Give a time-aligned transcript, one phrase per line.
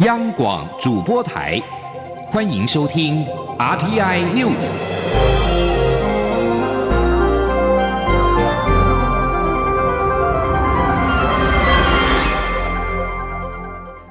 [0.00, 1.60] 央广主播台，
[2.28, 3.24] 欢迎收听
[3.58, 4.70] RTI News。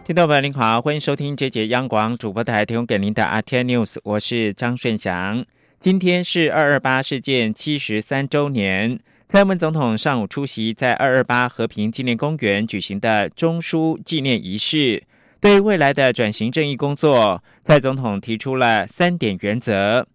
[0.06, 5.46] 听众朋友您好，欢迎收听这节央广主播台提供给您的 RTI News，我是张顺祥。
[5.80, 9.00] 今天是二二八事件七十三周年。
[9.30, 15.04] 蔡英文总统上午出席在二二八和平纪念公园举行的中枢纪念仪式，
[15.40, 20.06] 对未来的转型正义工作，蔡总统提出了三点原则，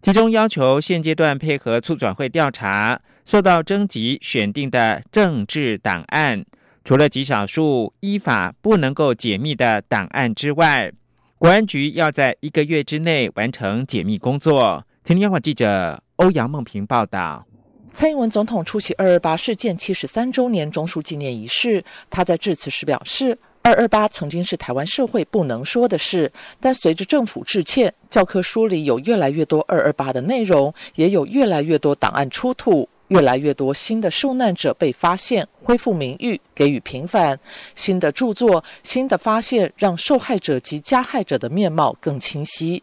[0.00, 6.44] 其中要求现阶段配合促转会调查受到征集选定的政治档案，
[6.84, 10.92] 除了极少数依法不能够解密的档案之外，
[11.38, 14.84] 国安局要在一个月之内完成解密工作。
[15.04, 17.46] 请央广记者欧阳梦平报道。
[17.92, 37.38] 蔡英文总统出席二二八事件七十三周年中枢纪念仪式，他在致辞时表示：“二二八曾经是台湾社会不能说的事，但随着政府致歉，教科书里有越来越多二二八的内容，也有越来越多档案出土，越来越多新的受难者被发现，恢复名誉，给予平反。
[37.74, 42.82] 新的著作、新的发现，让受害者及加害者的面貌更清晰。”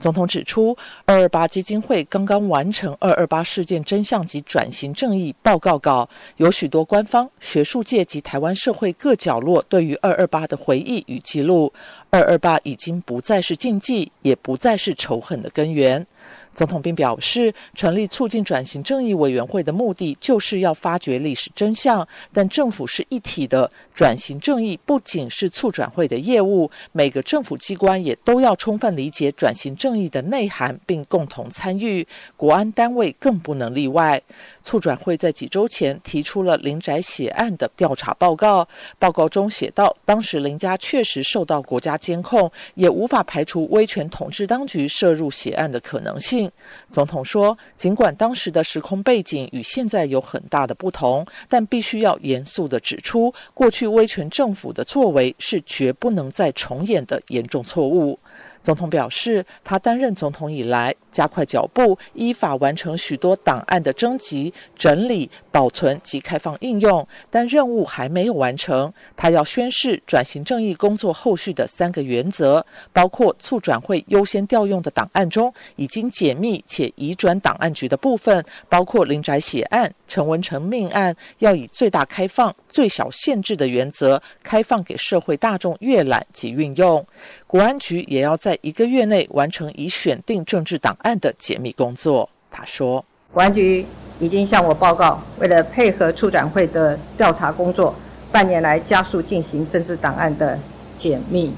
[0.00, 11.72] 总统指出，二二八基金会刚刚完成《二二八事件真相及转型正义报告稿》，有许多官方、学术界及台湾社会各角落对于二二八的回忆与记录。
[12.10, 16.04] 二二八已经不再是禁忌，也不再是仇恨的根源。
[16.52, 22.06] 总统并表示，成立促进转型正义委员会的目的，就是要发掘历史真相。
[22.32, 32.06] 但政府是一体的，转型正义不仅是促转会的业务，每个政府机关也都要充分理解转型正义的内涵，并共同参与。
[32.36, 34.20] 国安单位更不能例外。
[34.62, 38.66] 促转会在几周前提出了林宅血案的调查报告，
[38.98, 46.39] 报告中写道，当时林家确实受到国家监控，也无法排除威权统治当局涉入血案的可能性。
[46.88, 58.18] 总统说，尽管当时的时空背景与现在有很大的不同，但必须要严肃地指出，过去威权政府的作为是绝不能再重演的严重错误。
[58.62, 68.92] 总统表示，他担任总统以来，加快脚步，依法完成许多档案的征集、整理、保存及开放应用，但任务还没有完成。
[69.16, 87.04] 他要宣示转型正义工作后续的三个原则，包括促转会优先调用的档案中，已经解密且移转档案局的部分，包括林宅血案、陈文成命案，要以最大开放、最小限制的原则，开放给社会大众阅览及运用。
[87.50, 92.28] 国安局也要在一个月内完成已选定政治档案的解密工作。
[92.48, 93.84] 他说：“国安局
[94.20, 97.92] 已经向我报告，为了配合促展会的调查工作，
[98.30, 100.56] 半年来加速进行政治档案的
[100.96, 101.52] 解密、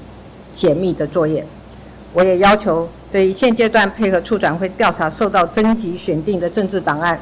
[0.55, 1.45] 解密的作业。
[2.11, 7.19] 我也要求，对于现阶段配合促展会调查受到征集选定的政治档案，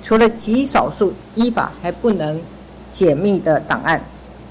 [0.00, 2.40] 除了极少数依法还不能
[2.88, 4.00] 解密的档案，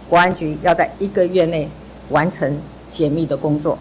[0.09, 1.69] 国安局要在一个月内
[2.09, 2.53] 完成。”
[2.91, 3.79] 解密的工作，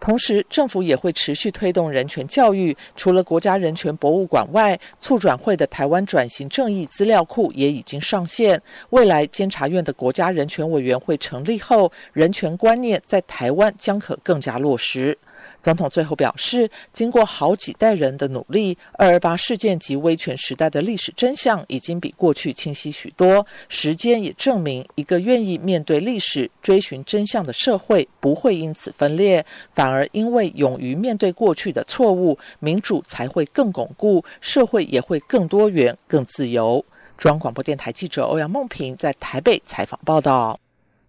[0.00, 2.76] 同时政府也会持续推动人权教育。
[2.96, 8.60] 除了国家人权博物馆外，促转会的台湾转型正义资料库也已经上线。
[8.90, 15.16] 未来监察院的国家人权委员会成立后，人权观念在台湾将可更加落实。
[15.60, 23.46] 总统最后表示，经过好几代人的努力，二二八事件及威权时代的历史真相已经比过去清晰许多。
[23.68, 36.84] 时间也证明，一个愿意面对历史、追寻真相的社会不会因此分裂，反而因为勇于面对过去的错误，民主才会更巩固，社会也会更多元、更自由。
[37.18, 40.58] 中央广播电台记者欧阳梦平在台北采访报道。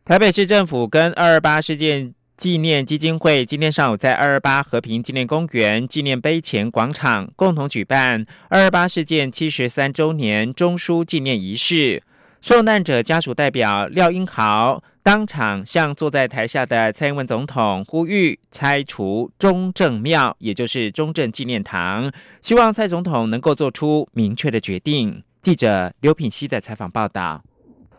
[0.03, 2.13] 台北市政府跟二二八事件。
[2.41, 12.01] 纪念基金会今天上午在二二八和平纪念公园纪念碑前广场共同举办二二八事件七十三周年中枢纪念仪式。
[12.41, 22.11] 受难者家属代表廖英豪当场向坐在台下的蔡英文总统呼吁拆除中正庙，也就是中正纪念堂，
[22.41, 25.21] 希望蔡总统能够做出明确的决定。
[25.43, 27.43] 记者刘品熙的采访报道。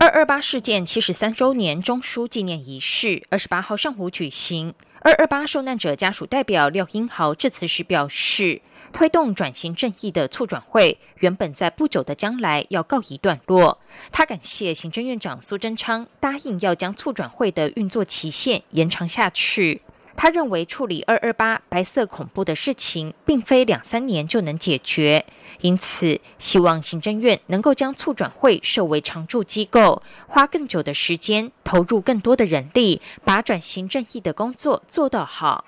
[0.02, 4.74] 二二八事件七十三周年中枢纪念仪式二十八号上午举行。
[4.98, 8.60] 二二八受难者家属代表廖英豪致辞时表示，
[8.92, 13.78] 推动转型正义的促转会原本在不久的将来要告一段落。
[14.10, 19.82] 他感谢行政院长苏贞昌答应要将促转会的运作期限延长下去。
[20.16, 25.24] 他认为处理二二八白色恐怖的事情，并非两三年就能解决，
[25.60, 35.64] 因此希望行政院能够将促转会设为常驻机构，花更久的时间，投入更多的人力，把转型正义的工作做到好。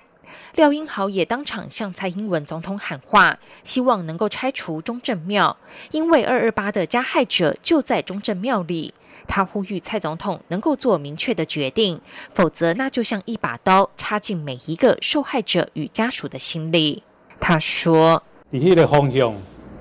[0.55, 5.55] 廖英豪也当场向蔡英文总统喊话，希望能够拆除中正庙，
[5.91, 8.93] 因为二二八的加害者就在中正庙里。
[9.27, 11.99] 他呼吁蔡总统能够做明确的决定，
[12.33, 17.03] 否则那就像一把刀插进每一个受害者与家属的心里。
[17.39, 19.33] 他说：“在迄个方向，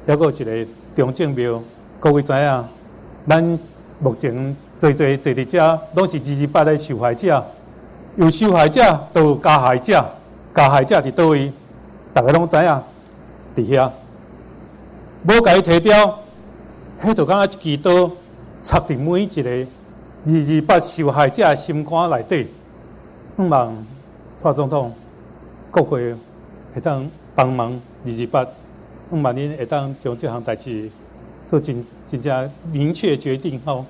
[0.06, 1.62] 还有一个中正庙，
[2.00, 2.64] 各位知影，
[3.28, 3.58] 咱
[4.00, 7.46] 目前最最坐伫遮，拢是二二八的受害者，
[8.16, 10.04] 有受害者，都有加害者，
[10.54, 11.52] 加害者伫倒位，
[12.12, 12.82] 大家拢知影，
[13.56, 13.90] 伫遐，
[15.22, 16.18] 无甲伊摕掉，
[17.02, 18.10] 迄就敢若一支刀。”
[18.64, 22.46] 插伫每一个二二八受害者心肝内底，
[23.36, 23.86] 希望
[24.38, 24.90] 蔡总统、
[25.70, 26.14] 国会
[26.74, 28.42] 会当帮忙二二八，
[29.10, 30.90] 希望您会当将这项代志
[31.44, 33.84] 做真真正明确决定吼。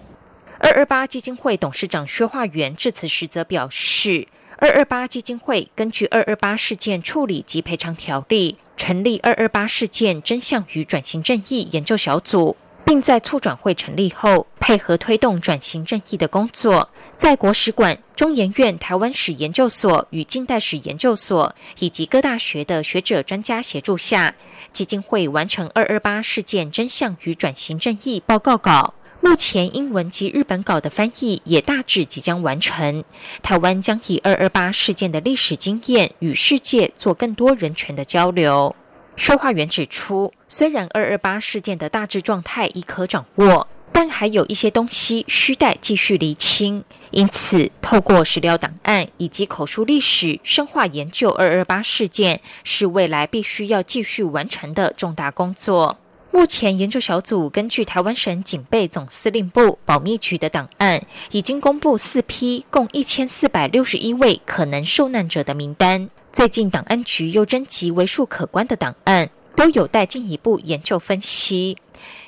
[0.58, 4.26] 二二八基金会董事长薛化元致辞时则表示，
[4.58, 12.56] 二二八基金会根据二二八事件处理及赔偿条例，成立二二八事件真相与转型正义研究小组。
[12.84, 24.34] 并在促转会成立后，配合推动转型正义的工作，在国史馆、中研院台湾史研究所与近代史研究所以及各大学的学者专家协助下，
[24.72, 28.94] 基金会完成二二八事件真相与转型正义报告稿。
[29.20, 33.02] 目前英文及日本稿的翻译也大致即将完成。
[33.42, 38.76] 台湾将以二二八事件的历史经验与世界做更多人权的交流。
[39.16, 46.84] 说话员指出，虽然二二八事件的大致状态已可掌握，但还有一些东西需待继续厘清。
[47.10, 55.96] 因此，透过史料档案以及口述历史，深化研究二二八事件，是未来必须要继续完成的重大工作。
[56.32, 61.00] 目前，研究小组根据台湾省警备总司令部保密局的档案，
[61.30, 66.10] 已经公布四批共一千四百六十一位可能受难者的名单。
[66.34, 71.78] 最近，档案局又征集为数可观的档案，都有待进一步研究分析。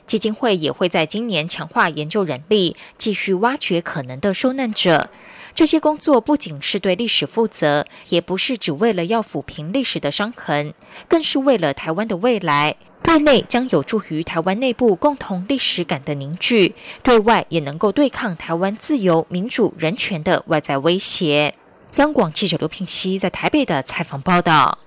[0.06, 5.10] 基金会也会在今年强化研究人力，继续挖掘可能的受难者。
[5.56, 10.72] 这些工作不仅是对历史负责，也不是只为了要抚平历史的伤痕，
[11.08, 12.76] 更是为了台湾的未来。
[13.02, 21.56] 对内将有助于台湾内部共同历史感的凝聚，对外也能够对抗台湾自由、民主、人权的外在威胁。
[21.96, 24.78] 央广记者刘平熙在台北的采访报道：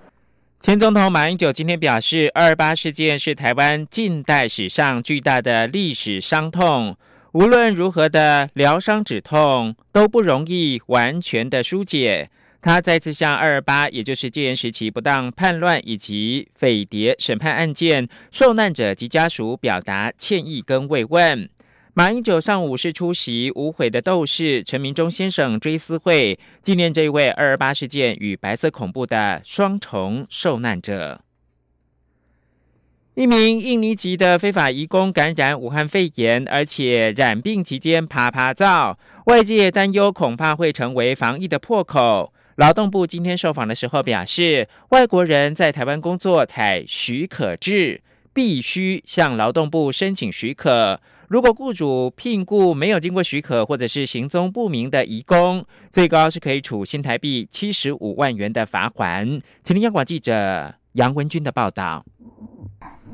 [0.59, 6.95] 前总统马英九今天表示，二二八事件是台湾近代史上巨大的历史伤痛，
[7.31, 12.29] 无论如何的疗伤止痛都不容易完全的疏解。
[12.61, 21.50] 他再次向二二八，也就是戒严时期不当叛乱以及匪谍审判案件受难者及家属表达歉意跟慰问。
[22.00, 31.19] 马英九上午是出席无悔的斗士陈明忠先生追思会，纪念这位二二八事件与白色恐怖的双重受难者。
[33.16, 42.31] 一名印尼籍的非法移工感染武汉肺炎，而且染病期间啪啪照，外界担忧恐怕会成为防疫的破口。
[42.56, 48.01] 劳动部今天受访的时候表示，外国人在台湾工作采许可制，
[48.39, 51.01] 必须向劳动部申请许可。
[51.27, 59.27] 如果雇主聘雇没有经过许可或者是行踪不明的移工，最高是可以处新台币七十五万元的罚款。
[59.62, 62.05] 请听央广记者杨文军的报道。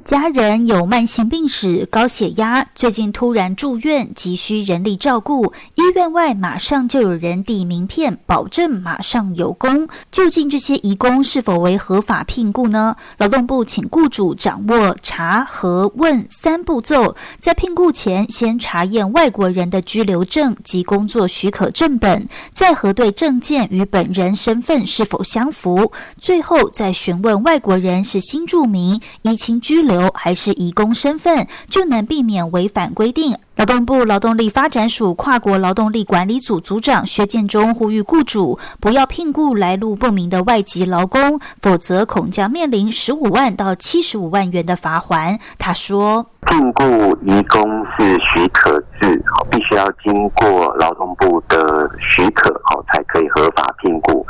[0.06, 5.52] 家人有慢性病史、高血压，最近突然住院，急需人力照顾。
[5.74, 9.88] 医院外马上就有人递名片，保证马上有工。
[10.12, 12.96] 究竟这些移工是否为合法聘雇呢？
[13.18, 29.95] 劳动部请雇主掌握查、核、问三步骤，在聘雇前先查验外国人的居留证及工作许可证本，再核对证件与本人身份是否相符，最后再询问外国人是新住民，移情居留。
[30.14, 33.38] 还是移工身份，就能避免违反规定。
[33.56, 45.40] 劳动部劳动力发展署跨国劳动力管理组组长薛建中呼吁雇主不要聘雇来路不明的外籍劳工，否则恐将面临十五万到七十五万元的罚款。
[45.58, 54.26] 他说：“聘雇移工是许可制，必须要经过劳动部的许可，好才可以合法聘雇。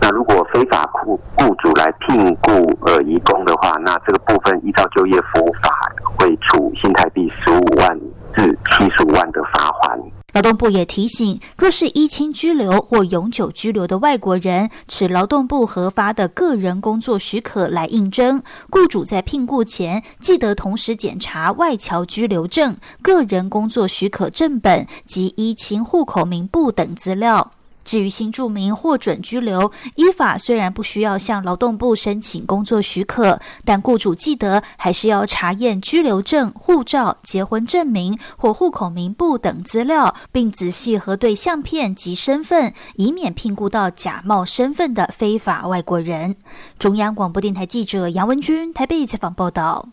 [0.00, 2.50] 那如果非法雇雇主来聘雇
[2.86, 5.70] 呃移工的话，那这个部分依照就业服务法
[6.16, 7.98] 会处新台币十五万。”
[8.34, 10.00] 至七十五万的罚款。
[10.32, 10.72] 劳动部。
[10.72, 27.52] 也提醒，若是依亲居留或永久居留的外国人，持劳动部核发的个人工作许可来应征，雇主在聘雇前记得同时检查外侨居留证、个人工作许可证本及依亲户口名簿等资料。
[27.84, 46.36] 至于新住民获准居留，依法虽然不需要向劳动部申请工作许可，但雇主记得还是要查验居留证、护照、结婚证明或户口名簿等资料，并仔细核对相片及身份，以免聘雇到假冒身份的非法外国人。
[46.78, 49.88] 中央广播电台记者杨文君台北采访报道。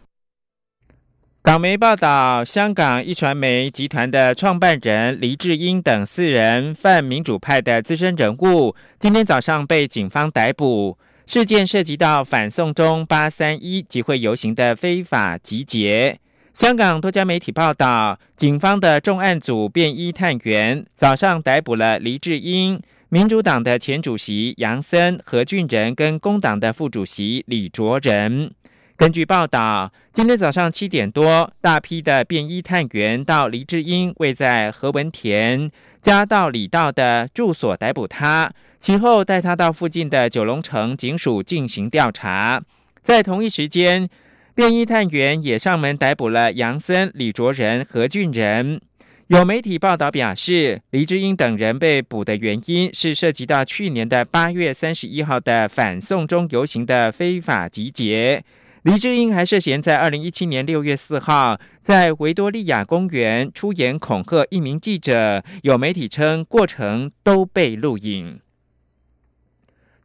[1.50, 10.96] 港媒报道，香港一传媒集团的创办人黎智英等四人泛民主派的资深人物，今天早上被警方逮捕。
[11.26, 16.20] 事件涉及到反送中八三一集会游行的非法集结。
[16.54, 22.80] 香港多家媒体报道，警方的重案组便衣探员早上逮捕了黎智英、
[23.10, 28.52] 民主党的前主席杨森、何俊仁跟工党的副主席李卓人。
[29.00, 42.62] 根据报道，今天早上七点多，大批的便衣探员到黎智英位在何文田嘉道里道的住所逮捕他，其后带他到附近的九龙城警署进行调查。
[43.02, 44.10] 在同一时间，
[44.54, 48.82] 便衣探员也上门逮捕了杨森、李卓仁、何俊仁。
[49.28, 58.44] 有媒体报道表示，黎智英等人被捕的原因是涉及到去年的八月三十一号的反送中游行的非法集结。
[58.84, 68.40] 黎智英还涉嫌在二零一七年六月四号在维多利亚公园出言恐吓一名记者，有媒体称过程都被录影。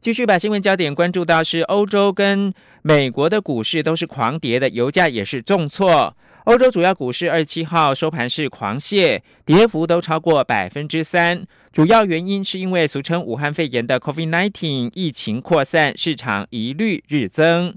[0.00, 2.52] 继续把新闻焦点关注到是欧洲跟
[2.82, 6.16] 美国的股市都是狂跌的，油价也是重挫。
[6.44, 11.46] 欧洲主要股市二十七号收盘是狂泻，跌幅都超过百分之三。
[11.72, 17.74] 主要原因是因为俗称武汉肺炎的 COVID-19 疫情扩散，市场疑虑日增。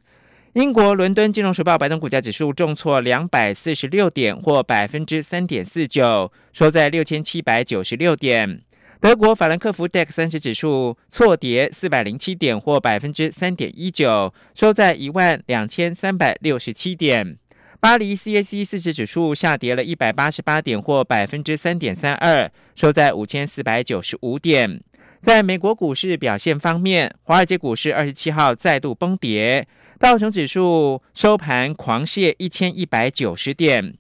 [0.58, 8.60] 英国伦敦金融时报白铜股价指数重挫两百四十六点，或百分之三点四九，收在六千七百九十六点。
[9.00, 17.38] 德国法兰克福 DAX 三十指数错跌四百零七点，或百分之三点一九，收在一万两千三百六十七点。
[17.80, 24.82] 巴黎 CAC 四十指数下跌了一百八十八点，或百分之三点三二，收在五千四百九十五点。
[25.22, 29.68] 在美国股市表现方面，华尔街股市二十七号再度崩跌。
[30.00, 33.96] 道琼指数收盘狂泻一千一百九十点。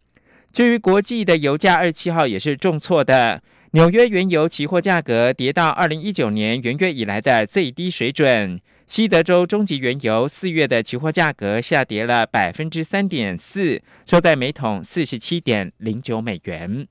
[0.54, 3.42] 至于国际的油价，二十七号也是重挫的。
[3.72, 8.60] 纽约原油期货价格跌到二零一九年元月以来的最低水准。
[8.86, 16.88] 西德州中级原油四月的期货价格下跌了百分之三点四，收在每桶四十七点零九美元。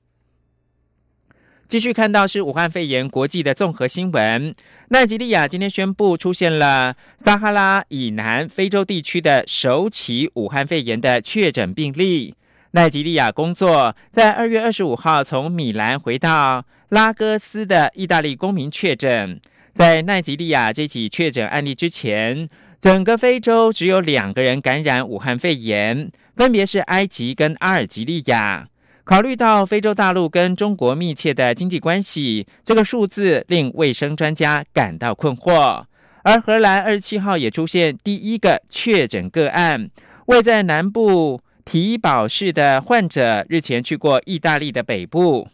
[1.67, 4.55] 继续看到是武汉肺炎国际的综合新闻。
[4.87, 12.35] 奈及利亚今天宣布出现了撒哈拉以南非洲地区的首起武汉肺炎的确诊病例。
[12.71, 19.41] 奈及利亚工作在二月二十五号从米兰回到拉各斯的意大利公民确诊。
[19.73, 22.47] 在奈及利亚这起确诊案例之前，
[22.79, 28.69] 整个非洲只有两个人感染武汉肺炎，分别是埃及跟阿尔及利亚。
[29.07, 35.85] 考虑到非洲大陆跟中国密切的经济关系，这个数字令卫生专家感到困惑。
[36.23, 39.89] 而荷兰二十七号也出现第一个确诊个案，
[40.25, 45.47] 位在南部提堡市的患者日前去过意大利的北部。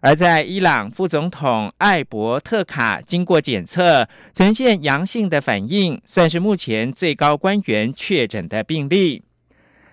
[0.00, 9.24] 而在伊朗，副总统艾伯特卡经过检测呈现阳性的反应，算是目前最高官员确诊的病例。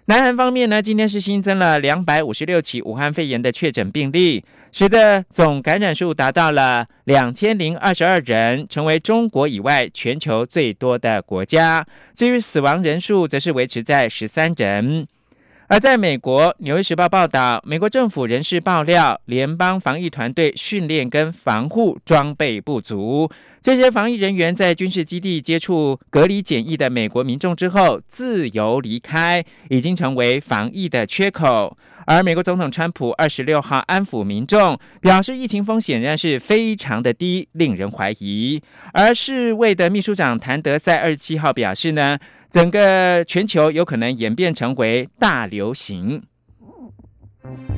[0.05, 11.86] 南韩方面呢，今天是新增了两百五十六起武汉肺炎的确诊病例，使得总感染数达到了两千零二十二人，成为中国以外全球最多的国家。
[12.13, 15.08] 至于死亡人数，则是维持在十三人。
[15.71, 23.31] 而在美国，《纽约时报》报道，美国政府人士爆料，联邦防疫团队训练跟防护装备不足。
[23.61, 31.77] 这些防疫人员在军事基地接触隔离检疫的美国民众之后，自由离开，已经成为防疫的缺口。
[32.05, 38.61] 而美国总统川普二十六号安抚民众，表示疫情风险仍然是非常的低，令人怀疑。
[38.91, 42.19] 而世卫的秘书长谭德赛二十七号表示呢。
[42.51, 46.22] 整个全球有可能演变成为大流行。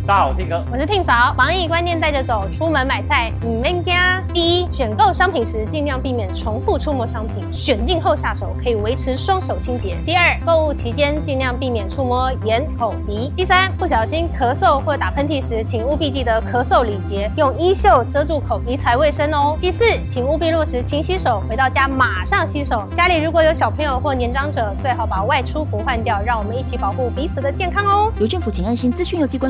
[0.06, 1.34] 大家好，我 T 哥，我是 Tim 嫂。
[1.38, 3.96] 防疫观念带着走，出门买菜唔免惊。
[4.34, 9.98] 第一，选购商品时尽量避免重复触摸商品，选定后下手可以维持双手清洁。
[10.06, 13.32] 第二，购物期间尽量避免触摸眼、口、鼻。
[13.38, 19.58] 第三，不小心咳嗽或打喷嚏时，请务必记得咳嗽礼节，用衣袖遮住口鼻才卫生哦。
[19.62, 22.84] 第四，请务必落实勤洗手，回到家马上洗手。
[22.94, 28.12] 家里如果有小朋友或年长者，最好把外出服换掉，让我们一起保护彼此的健康哦。
[28.20, 29.50] 由政府请安心资讯有机关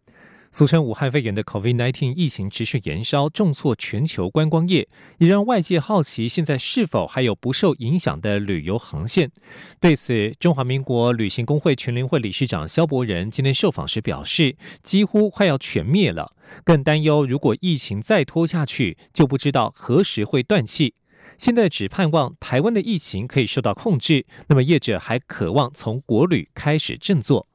[0.51, 4.85] 俗称武汉肺炎的 COVID-19 疫情持续延烧，重挫全球观光业，
[5.17, 9.31] 也让外界好奇现在是否还有不受影响的旅游航线。
[9.79, 20.95] 对此，中华民国旅行工会全联会理事长肖伯仁今天受访时表示，几乎快要全灭了，更担忧如果疫情再拖下去，就不知道何时会断气。
[21.37, 27.47] 现在只盼望台湾的疫情可以受到控制，那么业者还渴望从国旅开始振作。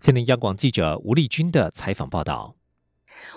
[0.00, 2.54] 今天，央广记者吴丽君的采访报道。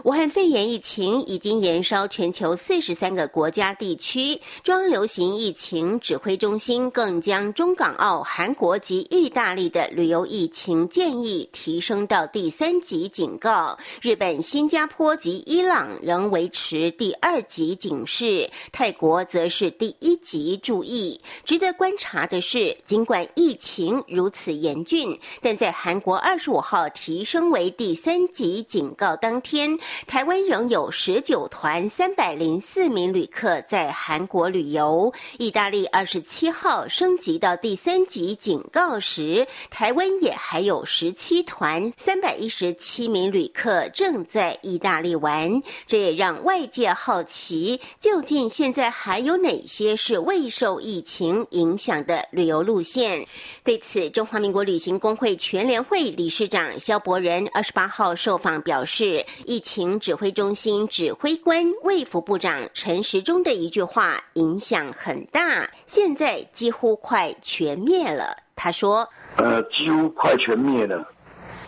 [0.04, 13.78] 武汉肺炎疫情已经延烧全球四十三个国家地区，中央流行疫情指挥中心更将中港澳、韩国及意大利的旅游疫情建议提升到第三级警告。
[14.02, 21.20] 日本、新加坡及伊朗仍维持第二级警示，泰国则是第一级注意。
[21.44, 29.63] 值得观察的是，尽管疫情如此严峻，但在韩国二十五号提升为第三级警告当天。
[30.06, 35.14] 台湾仍有十九团三百零四名旅客在韩国旅游。
[35.38, 45.62] 意大利二十七号升级到第三级警告时，台湾也还有十七团三百一十七名旅客正在意大利玩。
[45.88, 53.26] 这也让外界好奇，究竟现在还有哪些是未受疫情影响的旅游路线？
[53.64, 59.26] 对此，中华民国旅行工会全联会理事长肖伯仁二十八号受访表示。
[59.54, 68.36] 疫情指挥中心指挥官卫福部长陈时中的一句话影响很大，现在几乎快全灭了。
[68.56, 69.08] 他说
[69.38, 71.08] ：“呃，几乎快全灭了。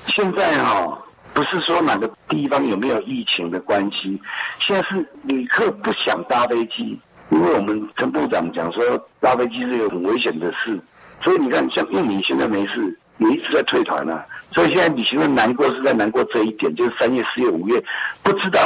[0.07, 0.99] 现在哈，
[1.35, 4.19] 不是说哪个地方有没有疫情的关系，
[4.59, 10.81] 现在是旅客不想搭飞机，因为我们陈部长讲说搭飞机是有很危险的事，
[11.21, 14.21] 所以你看，像印尼现在没事。”你一直在退团呢，
[14.53, 17.81] 所以现在旅行的难过是在难过这一点，就是三月、四月、五月，
[18.21, 18.59] 不知道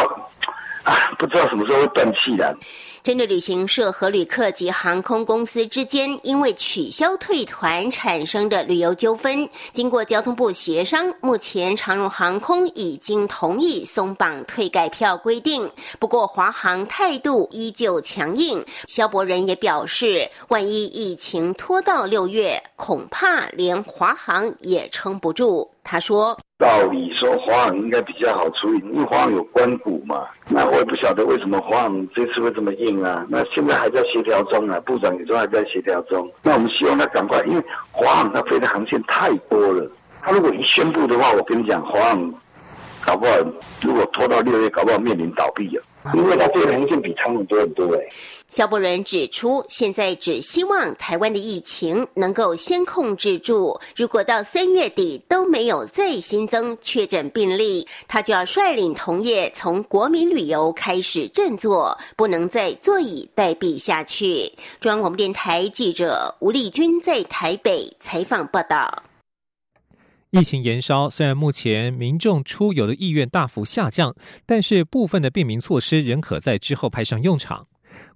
[0.83, 2.55] 啊，不知道什么时候会断气的。
[3.01, 15.69] 针对旅行社和旅客及航空公司之间因为取消退团产生的旅游纠纷，经过交通部协商，目前长荣航空已经同意松绑退改票规定。
[15.97, 25.71] 不过华航态度依旧强硬，肖伯仁也表示，万一疫情拖到六月，恐怕连华航也撑不住。
[25.91, 30.23] 他说：“道理说，华航应该比较好处理，因为华航有关谷嘛。
[30.47, 33.25] 那我也不晓得为什么华航这次会这么硬啊。
[33.27, 36.31] 那现在还在协调中啊，部长也说还在协调中。
[36.43, 39.91] 那我们希望他赶快，因为华航它飞的航线太多了。
[40.21, 42.33] 他如果一宣布的话，我跟你讲，华航
[43.03, 43.33] 搞不好
[43.81, 45.81] 如果拖到六月，搞不好面临倒闭了。”
[46.13, 47.99] 因为它这个航线比他们多很多哎。
[48.47, 53.79] 肖伯仁指出，现在只希望台湾的疫情能够先控制住。
[53.95, 64.51] 如果到三月底都没有再新增确诊病例，他就要率领同业从国民旅游开始振作，不能再坐以待毙下去。
[64.79, 69.03] 中央广播电台记者吴丽君在台北采访报道。
[70.31, 74.15] 疫情延烧，虽然目前民众出游的意愿大幅下降，
[74.45, 77.67] 但是部分的便民措施仍可在之后派上用场。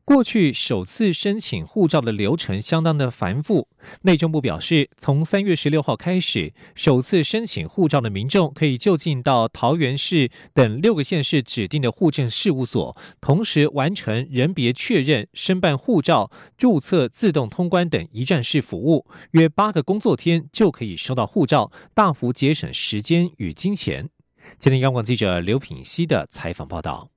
[0.05, 3.69] 过去首次申请护照的流程相当的繁复。
[4.01, 24.09] 内政部表示，从三月十六号开始，首次申请护照的民众可以就近到桃园市等六个县市指定的户政事务所，同时完成人别确认、申办护照、注册、自动通关等一站式服务，约八个工作天就可以收到护照，大幅节省时间与金钱。
[24.57, 27.12] 今天，央广记者刘品熙的采访报道。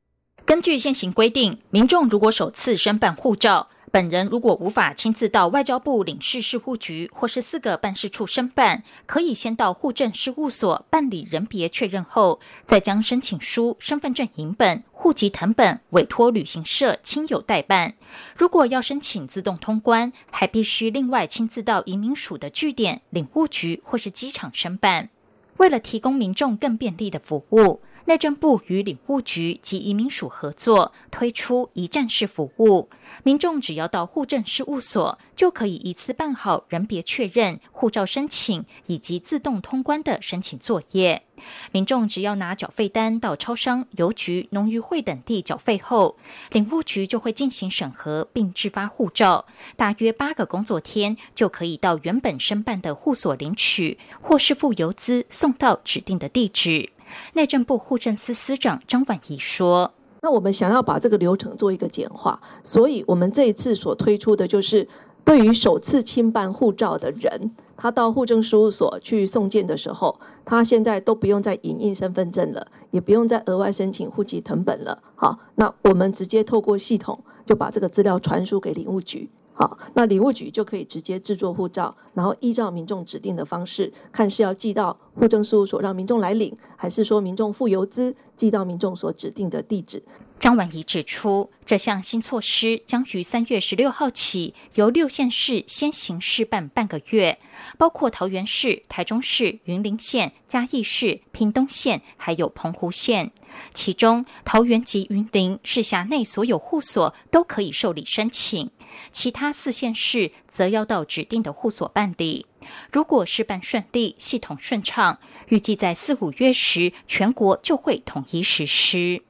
[0.46, 17.94] 根据现行规定，民众如果首次申办护照，本人如果无法亲自到外交部领事事务局或是四个办事处申办，可以先到户政事务所办理人别确认后，再将申请书、身份证影本、户籍誊本委托旅行社亲友代办。
[18.36, 25.10] 如果要申请自动通关，还必须另外亲自到移民署的据点、领务局或是机场申办。
[25.56, 27.80] 为了提供民众更便利的服务。
[28.06, 32.88] 内政部与领务局及移民署合作推出一站式服务，
[33.24, 41.25] 民众只要到户政事务所，就可以一次办好人别确认、护照申请以及自动通关的申请作业。
[41.72, 46.16] 民众只要拿缴费单到超商、邮局、农渔会等地缴费后，
[46.50, 56.90] 领务局就会进行审核并制发护照，大约八个工作天就可以到原本申办的户所领取，或是付邮资送到指定的地址。
[57.34, 64.88] 内政部户政司司长张婉仪说：“那我们想要把这个流程做一个简化，所以我们这一次所推出的就是，
[65.26, 75.02] 对于首次亲办护照的人，他到户政事务所去送件的时候，他现在都不用再影印身份证了，也不用再额外申请户籍誊本了。
[75.16, 90.02] 好，那我们直接透过系统就把这个资料传输给领务局。”好，那领务局就可以直接制作护照，然后依照民众指定的方式，看是要寄到户政事务所让民众来领，还是说民众付邮资寄到民众所指定的地址。
[90.38, 97.38] 张婉仪指出，这项新措施将于三月十六号起由六县市先行试办半个月，
[97.78, 103.32] 包括桃园市、台中市、云林县、嘉义市、屏东县，还有澎湖县。
[103.72, 108.70] 其中，桃园及云林市辖内所有户所都可以受理申请。
[109.10, 112.46] 其他四县市则要到指定的户所办理。
[112.92, 115.18] 如果事办顺利、系统顺畅，
[115.48, 119.22] 预计在四五月时，全国就会统一实施。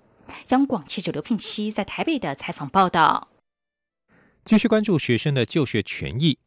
[0.48, 3.28] 央广记者刘聘熙在台北的采访报道。
[4.44, 6.38] 继续关注学生的就学权益。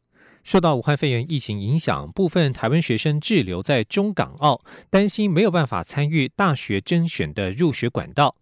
[0.42, 8.36] 受到武汉肺炎疫情影响，部分台湾学生滞留在中港澳，担心没有办法参与大学甄选的入学管道。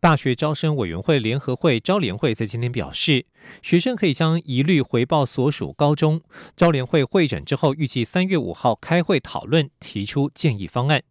[0.00, 3.26] 大学招生委员会联合会招联会在今天表示，
[3.62, 6.22] 学生可以将疑虑回报所属高中，
[6.56, 11.02] 招联会会诊之后，预计三月五号开会讨论，提出建议方案。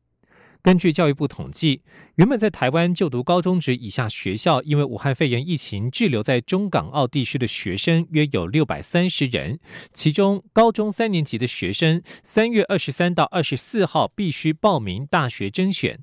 [0.62, 1.82] 根据教育部统计，
[2.16, 9.60] 原本在台湾就读高中职以下学校，因为武汉肺炎疫情滞留在中港澳地区的学生约有六百三十人，
[9.92, 16.00] 其中高中三年级的学生，三月二十三到二十四号必须报名大学甄选。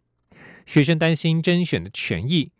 [0.66, 2.50] 学生担心甄选的权益。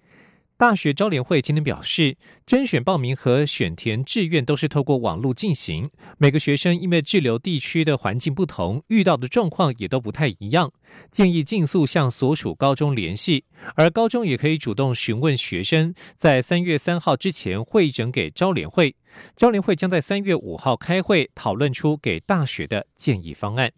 [0.59, 5.88] 大学招联会今天表示，甄选报名和选填志愿都是透过网络进行。
[6.18, 10.73] 每个学生因为滞留地区的环境不同，遇到的状况也都不太一样。
[11.12, 13.44] 建议尽速向所属高中联系，
[13.77, 18.97] 而高中也可以主动询问学生，在三月三号之前会诊给招联会。
[19.37, 23.71] 招联会将在三月五号开会讨论出给大学的建议方案。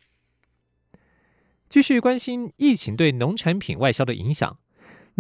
[1.69, 4.57] 继续关心疫情对农产品外销的影响。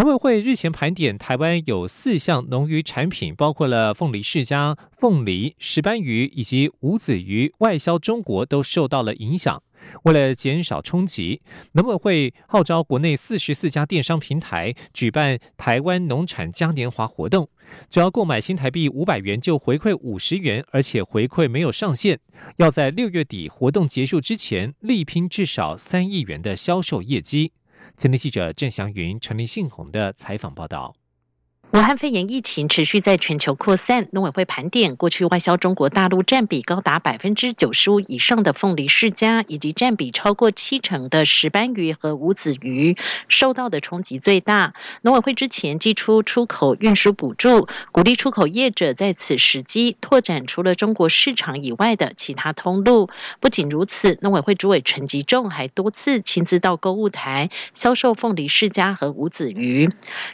[0.00, 9.62] 农委会日前盘点，台湾有四项农渔产品，包括了凤梨世家、凤梨、石斑鱼以及五子鱼，外销中国都受到了影响。
[10.04, 17.50] 为了减少冲击，农委会号召国内四十四家电商平台举办台湾农产嘉年华活动，
[17.90, 22.18] 只要购买新台币五百元就回馈五十元，而且回馈没有上限，
[22.56, 27.52] 要在六月底活动结束之前力拼至少三亿元的销售业绩。
[27.96, 30.94] 今天记者郑祥云、陈立信宏的采访报道。
[31.72, 42.96] 武汉肺炎疫情持续在全球扩散，农委会盘点过去外销中国大陆占比高达百分之九十五以上的凤梨世家，以及占比超过七成的石斑鱼和五子鱼，
[43.28, 44.74] 受到的冲击最大。
[45.02, 53.10] 农委会之前寄出出口运输补助，鼓励出口业者在此时机拓展除了中国市场以外的其他通路。
[53.38, 59.88] 不仅如此，农委会主委陈吉仲还多次亲自到购物台销售凤梨世家和五子鱼。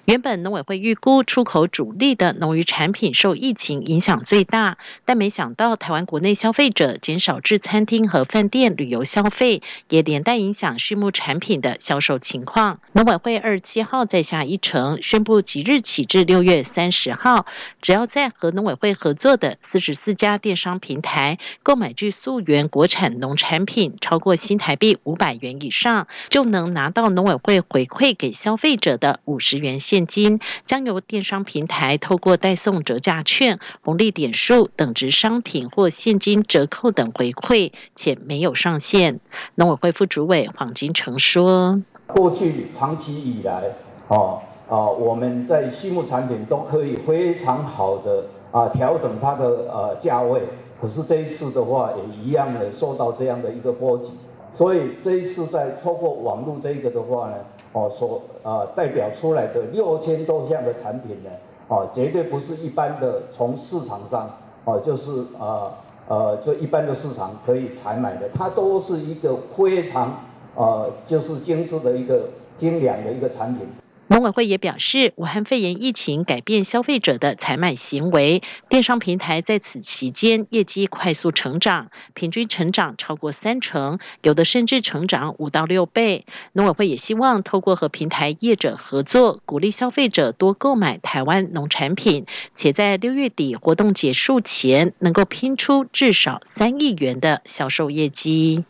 [0.06, 1.25] 原本农委会预估。
[1.26, 12.80] 出口主力的农渔产品受疫情影响最大，但没想到台湾国内消费者减少至餐厅和饭店旅游消费，也连带影响畜牧产品的销售情况。
[12.92, 17.46] 农委会二十七号再下一城宣布，即日起至六月三十号，
[17.82, 39.20] 只要在和农委会合作的四十四家电商平台购买具溯源国产农产品超过新台币五百元以上，就能拿到农委会回馈给消费者的五十元现金，将由电电商平台透过代送折价券、红利点数、等值商品或现金折扣等回馈，且没有上限。
[39.54, 43.62] 农委会副主委黄金城说：“过去长期以来，
[44.08, 50.42] 哦哦，我们在畜牧产品都可以非常好的。”啊调整它的呃价位，
[50.80, 54.10] 可是这一次的话也一样的受到这样的一个波及，
[54.56, 57.36] 所以这一次在透过网络这个的话呢，
[57.74, 61.30] 哦所呃代表出来的六千多项的产品呢，
[61.68, 65.70] 哦绝对不是一般的从市场上哦就是呃
[66.08, 72.22] 呃就一般的市场可以采买的，它都是一个非常呃就是精致的一个
[72.56, 73.68] 精良的一个产品。
[74.08, 86.24] 农委会也表示，武汉肺炎疫情改变消费者的采买行为，电商平台在此期间业绩快速成长，平均成长超过三成，有的甚至成长五到六倍。
[86.52, 98.64] 农委会也希望透过和平台业者合作，鼓励消费者多购买台湾农产品，且在六月底活动结束前，能够拼出至少三亿元的销售业绩。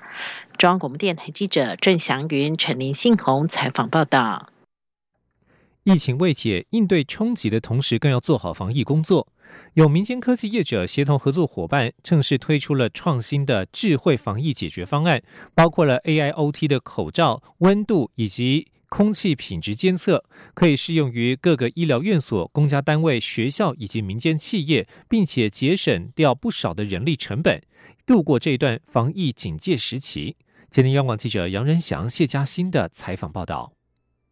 [0.57, 4.49] 中央广播电台记者郑祥云、陈林信宏采访报道。
[5.87, 9.29] 疫情未解，应对冲击的同时，更要做好防疫工作。
[9.75, 15.22] 有民间科技业者协同合作伙伴，正式推出了创新的智慧防疫解决方案，
[15.55, 27.62] 包括了 AIoT 的口罩温度以及空气品质监测，可以适用于各个医疗院所、公家单位、学校以及民间企业，并且节省掉不少的人力成本，
[28.05, 30.37] 度过这段防疫警戒时期。
[30.68, 33.76] 今天央广记者杨仁祥、谢嘉欣的采访报道。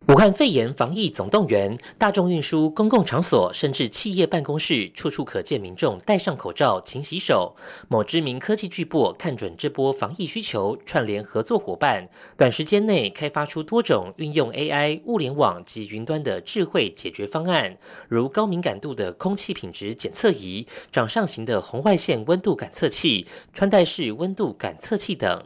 [0.06, 7.56] 武汉肺炎防疫总动员，大众运输、公共场所甚至企业办公室，处处可见民众戴上口罩、勤洗手。
[7.88, 17.74] 某知名科技巨擘看准这波防疫需求，串联合作伙伴，短时间内开发出多种运用 AI、物联网及云端的智慧解决方案，
[18.06, 25.42] 如高敏感度的空气品质检测仪、掌上型的红外线温度感测器、穿戴式温度感测器等。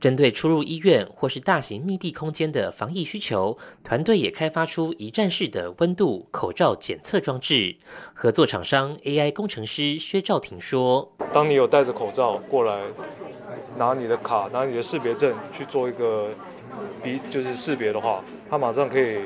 [0.00, 7.76] 针对出入医院或是大型密闭空间的防疫需求，团队也开发出一站式的温度口罩检测装置。
[8.14, 12.82] 合作厂商 AI 工程师薛兆廷说：“当你有戴着口罩过来，
[13.76, 16.30] 拿你的卡、拿你的识别证去做一个
[17.02, 19.20] 比就是识别的话，它马上可以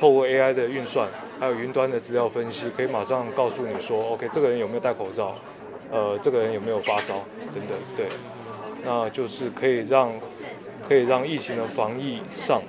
[0.00, 1.08] 透过 AI 的运算，
[1.40, 5.34] 还有云端的资料分析，可以马上告诉你说，OK，这个人有没有戴口罩？
[5.90, 7.14] 呃，这个人有没有发烧？
[7.54, 8.06] 等等，对。”
[8.86, 10.12] 那就是可以让
[10.88, 12.62] 可以让疫情的防疫上，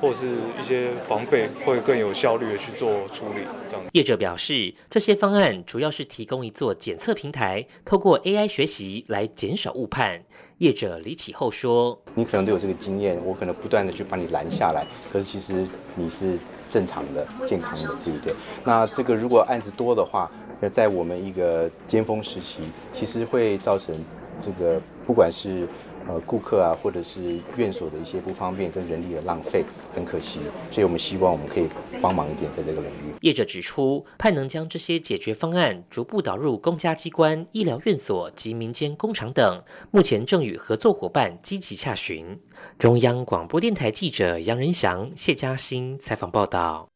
[0.00, 3.40] 或是一些防备会更有效率的去做处理。
[3.68, 10.22] 这样，业者表示，这些方案主要是提供一座检测平台，透过 AI 学习来减少误判。
[10.58, 16.38] 业者李启后说：“你可能都有这个经验，我可能不断的去把你拦下来，可是其实你是
[16.70, 18.32] 正常的、健康的，对不对？
[18.62, 20.30] 那这个如果案子多的话，
[20.72, 22.60] 在我们一个尖峰时期，
[22.92, 23.92] 其实会造成。”
[24.40, 25.68] 这个不管是
[26.08, 29.64] 呃顾客啊，或者是院所的一些不方便跟人力的浪费，
[29.94, 30.40] 很可惜。
[30.70, 31.68] 所以我们希望我们可以
[32.00, 33.14] 帮忙一点在这个领域。
[33.20, 42.38] 业者指出，盼能将这些解决方案逐步导入公家机关、医疗院所及民间工厂等，目前正与合作伙伴积极洽询。
[42.78, 46.88] 中央广播电台记者杨仁祥、谢嘉欣采访报道。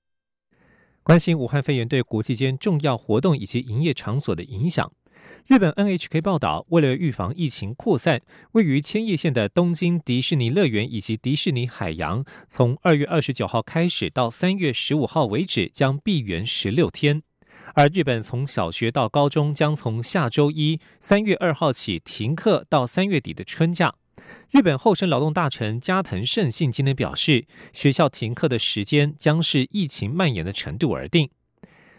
[1.02, 4.92] 关心武汉肺炎对国际间重要活动以及营业场所的影响。
[5.46, 8.20] 日本 NHK 报道，为了预防疫情扩散，
[8.52, 17.22] 位于千叶县的东京迪士尼乐园以及迪士尼海洋，从二月二十九号开始到三月十五号为止，将闭园十六天。
[17.74, 23.94] 而日本从小学到高中将从下周一三月二号起停课到三月底的春假。
[24.50, 31.30] 日本厚生劳动大臣加藤胜信今天表示，学校停课的时间将是疫情蔓延的程度而定。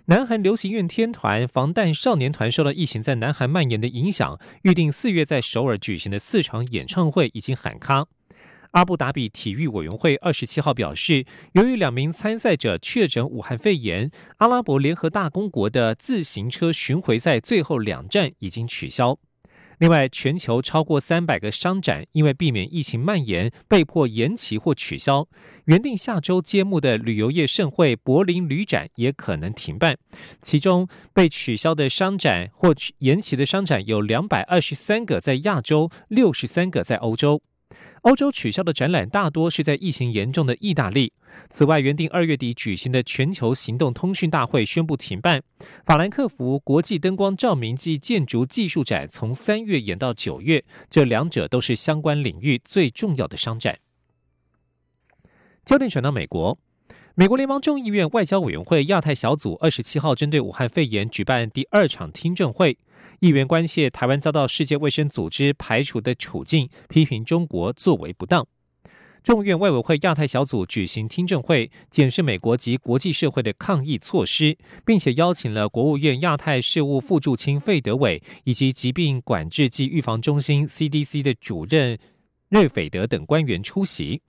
[0.10, 8.08] 南韩流行乐天团防弹少年团受到疫情在南韩蔓延的影响，预定四月在首尔举行的四场演唱会已经喊卡。
[8.72, 19.20] 阿布达比体育委员会二十七号表示，由于两名参赛者确诊武汉肺炎，阿拉伯联合大公国的自行车巡回赛最后两站已经取消。
[19.80, 25.28] 另外，全球超过三百个商展因为避免疫情蔓延，被迫延期或取消。
[25.66, 29.98] 原定下周揭幕的旅游业盛会柏林旅展也可能停办。
[30.42, 37.42] 其中被取消的商展或延期的商展有两百二十三个在亚洲，六十三个在欧洲。
[38.02, 41.12] 欧洲取消的展览大多是在疫情严重的意大利。
[41.50, 45.42] 此外，原定二月底举行的全球行动通讯大会宣布停办。
[45.86, 53.78] 法兰克福国际灯光照明及建筑技术展从三月演到九月，这两者都是相关领域最重要的商展。
[55.66, 56.58] 焦点转到美国。
[57.20, 62.78] 美国联邦众议院外交委员会亚太小组二十七号针对武汉肺炎举办第二场听证会，
[63.20, 68.48] 议员关切台湾遭到世界卫生组织排除的处境，批评中国作为不当。
[69.22, 82.00] 众院外委会亚太小组举行听证会，检视美国及国际社会的抗疫措施，并且邀请了国务院亚太事务副驻青费德伟以及疾病管制及预防中心 CDC 的主任
[82.48, 84.22] 瑞斐德等官员出席。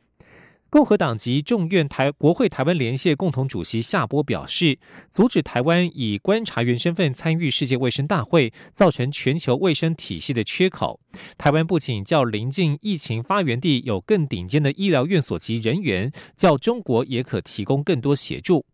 [0.71, 4.79] 共和党及众院台国会台湾联线共同主席夏波表示，
[5.11, 11.01] 阻止台湾以观察员身份参与世界卫生大会，造成全球卫生体系的缺口。
[11.37, 18.65] 台湾不仅较邻近疫情发源地有更顶尖的医疗院所及人员，较中国也可提供更多协助。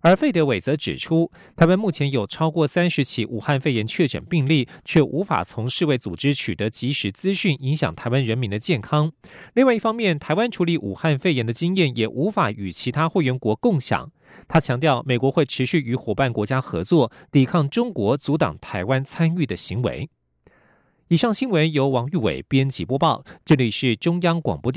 [0.00, 9.12] 而费德韦则指出，台湾目前有超过三十起武汉肺炎确诊病例，却无法从世卫组织取得及时资讯，影响台湾人民的健康。
[9.54, 14.10] 另外一方面，台湾处理武汉肺炎的经验也无法与其他会员国共享。
[14.48, 20.08] 他强调，美国会持续与伙伴国家合作，抵抗中国阻挡台湾参与的行为。
[21.08, 24.72] 以上新闻由王玉伟编辑播报，这里是中央广播。